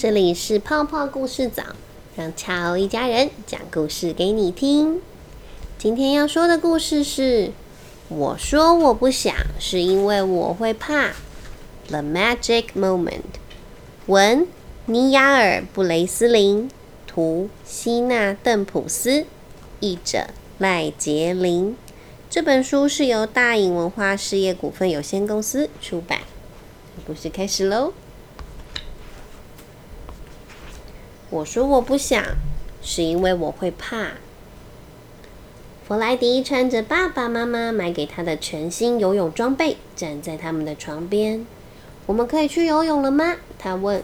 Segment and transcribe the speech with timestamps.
[0.00, 1.62] 这里是泡泡故事早，
[2.16, 5.02] 让乔一家人讲故事给你听。
[5.76, 7.50] 今天要说的故事是：
[8.08, 11.10] 我说我不想，是因为我会怕。
[11.88, 13.20] The Magic Moment，
[14.06, 14.46] 文
[14.86, 16.70] 尼亚尔布雷斯林，
[17.06, 19.26] 图希纳邓普斯，
[19.80, 21.76] 译者赖杰林。
[22.30, 26.20] 这本书是由大影文化事业股份有限公司出版。
[27.06, 27.92] 故事开始喽。
[31.30, 32.24] 我说我不想，
[32.82, 34.12] 是因为我会怕。
[35.86, 41.46] 弗莱迪穿着爸爸妈妈买给他的全新游泳装备，站在他们的床边。
[42.06, 43.36] 我们可以去游泳了吗？
[43.58, 44.02] 他问。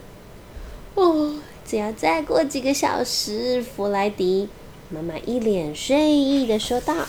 [0.95, 3.61] 哦，只要再过几个小时。
[3.61, 4.49] 弗莱迪
[4.88, 7.07] 妈妈一脸睡意的说道。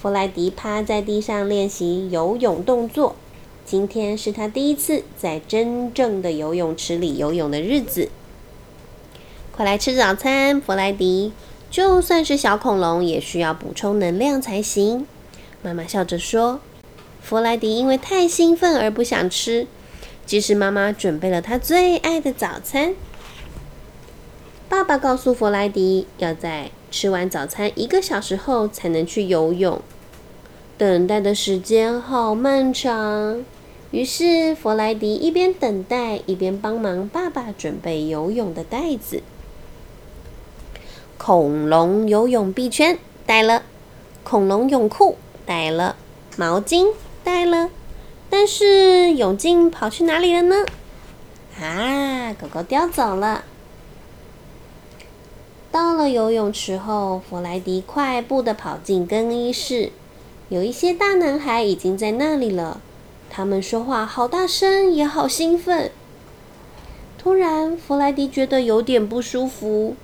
[0.00, 3.16] 弗莱迪趴在地上练习游泳动作。
[3.64, 8.10] 今天是他第一次在真正的游泳池里游泳的日子。
[9.54, 11.30] 快来吃早餐，弗莱迪！
[11.70, 15.06] 就算是小恐龙，也需要补充能量才行。
[15.60, 16.58] 妈妈笑着说。
[17.20, 19.66] 弗莱迪因为太兴奋而不想吃，
[20.24, 22.94] 即使妈妈准备了他最爱的早餐。
[24.70, 29.82] 爸爸告诉弗莱迪，要在吃完早餐一个小时后才能去游泳。
[30.78, 33.44] 等待的时间好漫长。
[33.90, 39.22] 于是弗莱迪一边等待，一边帮忙爸爸准备游泳的袋子。
[41.24, 43.62] 恐龙游泳臂圈带了，
[44.24, 45.94] 恐龙泳裤带了，
[46.36, 46.88] 毛巾
[47.22, 47.70] 带了，
[48.28, 50.66] 但是泳镜跑去哪里了呢？
[51.60, 53.44] 啊，狗狗叼走了。
[55.70, 59.92] 到了游泳池后，弗莱迪快步的跑进更衣室，
[60.48, 62.80] 有一些大男孩已经在那里了，
[63.30, 65.92] 他们说话好大声，也好兴奋。
[67.16, 69.94] 突然，弗莱迪觉得有点不舒服。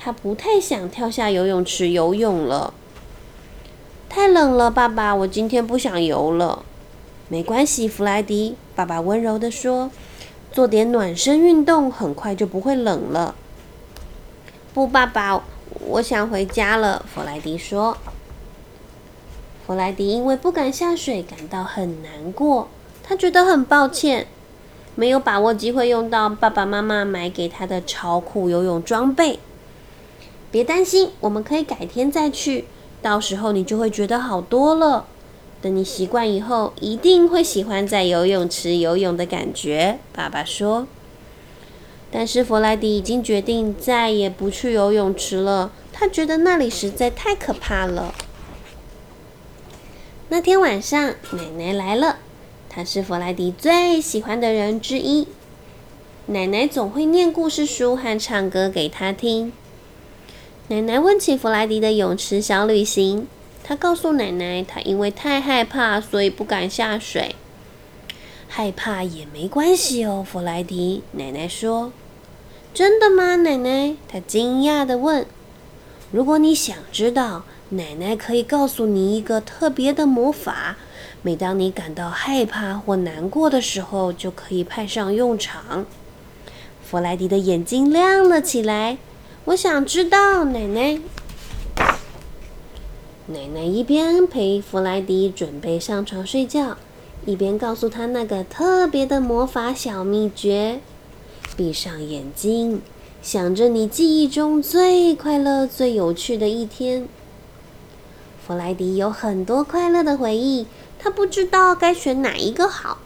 [0.00, 2.72] 他不太想跳下游泳池游泳了，
[4.08, 6.64] 太冷了，爸爸，我今天不想游了。
[7.28, 9.90] 没关系，弗莱迪，爸爸温柔地说
[10.52, 13.34] ：“做点暖身运动，很快就不会冷了。”
[14.72, 15.42] 不，爸爸，
[15.80, 17.04] 我想回家了。
[17.12, 17.98] 弗莱迪说。
[19.66, 22.68] 弗莱迪因为不敢下水感到很难过，
[23.02, 24.26] 他觉得很抱歉，
[24.94, 29.40] 没有把握机会用到爸爸妈妈买给他的超酷游泳装备。
[30.50, 32.64] 别担心，我们可以改天再去。
[33.00, 35.06] 到时候你就会觉得好多了。
[35.60, 39.98] 等你习惯以后，一定会喜欢在游泳池游泳的感觉。
[40.12, 40.86] 爸爸说。
[42.10, 45.70] 但是弗莱迪已经决定再也不去游泳池了。
[45.92, 48.14] 他觉得那里实在太可怕了。
[50.28, 52.18] 那天晚上，奶奶来了。
[52.68, 55.26] 她是弗莱迪最喜欢的人之一。
[56.26, 59.52] 奶奶总会念故事书和唱歌给他听。
[60.70, 63.26] 奶奶问起弗莱迪的泳池小旅行，
[63.64, 67.36] 他告诉奶奶，他因为太害怕，所以不敢下水。
[68.48, 71.02] 害怕也没关系哦，弗莱迪。
[71.12, 71.90] 奶奶说
[72.74, 75.24] ：“真的吗，奶奶？”他惊讶的问。
[76.12, 80.76] “如果你想知道，奶奶可以告诉你一个特别的魔法，
[81.22, 85.86] 每当你感到害怕或难过的时候，就可以派上用场。”
[86.84, 88.98] 弗莱迪的眼睛亮了起来。
[89.48, 91.00] 我想知道，奶奶。
[93.28, 96.76] 奶奶一边陪弗莱迪准备上床睡觉，
[97.24, 100.80] 一边告诉他那个特别的魔法小秘诀。
[101.56, 102.82] 闭上眼睛，
[103.22, 107.08] 想着你记忆中最快乐、最有趣的一天。
[108.46, 110.66] 弗莱迪有很多快乐的回忆，
[110.98, 112.98] 他不知道该选哪一个好。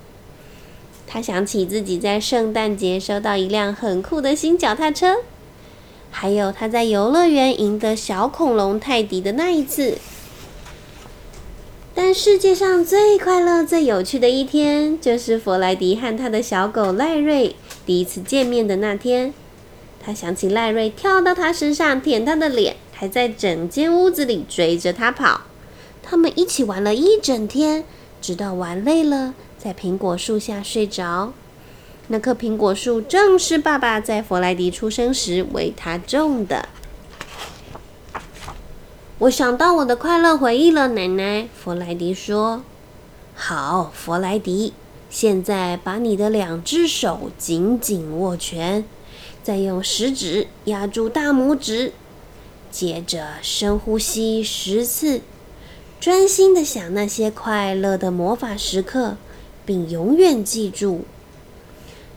[1.06, 5.18] 他想起自己在圣诞节收到一辆很酷的新脚踏车。
[6.14, 9.98] 还有他在游乐园赢得小恐龙泰迪的那一次，
[11.94, 19.34] 但世界上最快乐、最有趣的一天，就是弗莱迪和他的小狗赖瑞第一次见面的那天。
[20.04, 25.40] 他想起赖瑞跳到他身上舔他的脸，还在整间屋子里追着他跑。
[26.02, 27.84] 他们一起玩了一整天，
[28.20, 31.32] 直到玩累了，在苹果树下睡着。
[32.08, 36.68] 那棵苹果树正是爸爸在弗莱迪出生时为他种的。
[39.20, 41.48] 我想到我的快乐回忆了，奶奶。
[41.54, 42.64] 弗莱迪说
[43.34, 44.74] ：“好，弗莱迪，
[45.08, 48.84] 现在把你的两只手紧紧握拳，
[49.44, 51.92] 再用食指压住大拇指，
[52.70, 55.20] 接着深呼吸十次，
[56.00, 59.16] 专心的想那些快乐的魔法时刻，
[59.64, 61.04] 并永远记住。”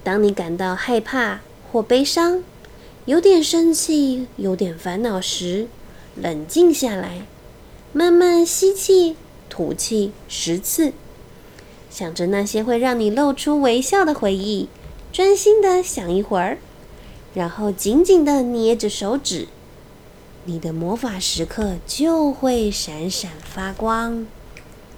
[0.06, 1.40] 当你感到害怕
[1.72, 2.44] 或悲伤，
[3.06, 5.68] 有点生气，有点烦恼时，
[6.16, 7.26] 冷静下来，
[7.92, 9.16] 慢慢吸气、
[9.50, 10.94] 吐气十次，
[11.90, 14.70] 想着那些会让你露出微笑的回忆，
[15.12, 16.60] 专心的想一会儿，
[17.34, 19.48] 然后紧紧的捏着手指，
[20.44, 24.28] 你的魔法时刻就会闪闪发光。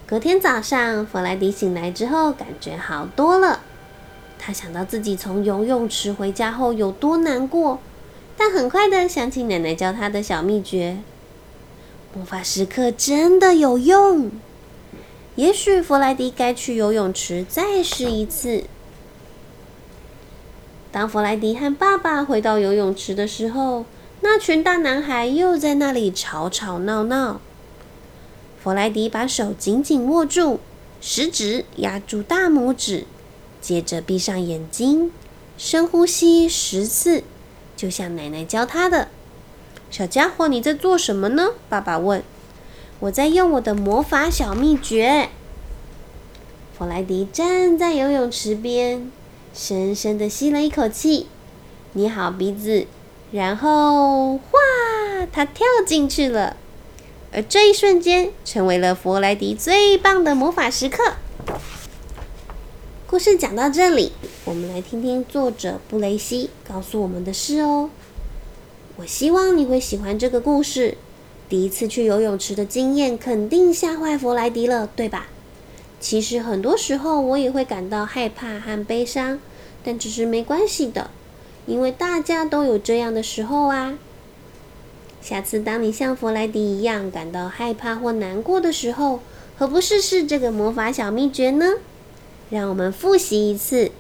[0.06, 3.62] 隔天早上，弗莱迪醒来之后，感觉好多了。
[4.48, 7.80] 他想到自己从游泳池回家后有多难过，
[8.38, 11.00] 但很快的想起奶奶教他的小秘诀：
[12.14, 14.32] 魔法时刻真的有用。
[15.36, 18.64] 也许弗莱迪该去游泳池再试一次。
[20.94, 23.84] 当弗莱迪和爸爸回到游泳池的时候，
[24.22, 27.42] 那群大男孩又在那里吵吵闹闹。
[28.64, 30.62] 弗莱迪把手紧紧握住，
[31.02, 33.04] 食指压住大拇指，
[33.68, 35.12] 接着闭上眼睛，
[35.58, 37.26] 深呼吸十次，
[37.76, 39.10] 就像奶奶教他的。
[39.92, 41.50] 小家伙，你在做什么呢？
[41.68, 42.24] 爸爸问。
[43.02, 45.28] 我在用我的魔法小秘诀。
[46.78, 49.12] 弗莱迪站在游泳池边，
[49.54, 51.28] 深深的吸了一口气，
[51.92, 52.88] 捏好鼻子，
[53.34, 54.48] 然后哗，
[55.30, 56.56] 他跳进去了。
[57.34, 61.16] 而这一瞬间，成为了弗莱迪最棒的魔法时刻。
[63.10, 64.12] 故事讲到这里，
[64.44, 67.90] 我们来听听作者布雷西告诉我们的事哦。
[68.98, 70.98] 我希望你会喜欢这个故事。
[71.48, 75.28] 第一次去游泳池的经验，肯定吓坏弗莱迪了，对吧？
[76.02, 79.40] 其实很多时候我也会感到害怕和悲伤，
[79.86, 81.10] 但只是没关系的，
[81.66, 83.98] 因为大家都有这样的时候啊。
[85.22, 89.22] 下次当你像弗莱迪一样感到害怕或难过的时候，
[89.58, 91.76] 何不试试这个魔法小秘诀呢？
[92.50, 93.92] 让我们复习一次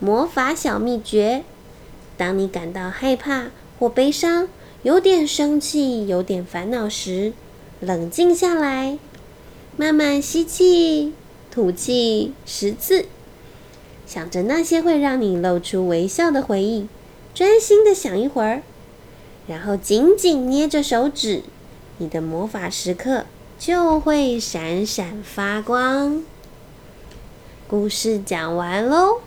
[0.00, 1.44] 魔法小秘诀：
[2.16, 3.46] 当你感到害怕
[3.78, 4.48] 或悲伤，
[4.82, 7.32] 有点生气、有点烦恼时，
[7.80, 8.98] 冷静下来，
[9.76, 11.12] 慢慢吸气、
[11.50, 13.06] 吐气十次，
[14.06, 16.88] 想着那些会让你露出微笑的回忆，
[17.32, 18.62] 专心的想一会儿。
[19.46, 21.42] 然后紧紧捏着手指，
[21.98, 23.26] 你的魔法时刻
[23.58, 26.24] 就会闪闪发光。
[27.76, 29.20] 故事讲完喽。